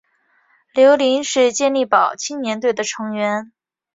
[0.73, 3.51] 刘麟是健力宝青年队的成员。